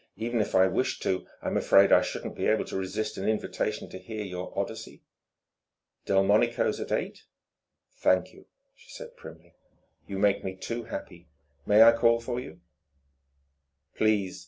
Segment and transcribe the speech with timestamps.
[0.17, 3.87] Even if I wished to, I'm afraid I shouldn't be able to resist an invitation
[3.89, 5.03] to hear your Odyssey."
[6.07, 7.25] "Delmonico's at eight?"
[7.97, 9.53] "Thank you," she said primly.
[10.07, 11.27] "You make me too happy.
[11.67, 12.61] May I call for you?"
[13.93, 14.39] "Please."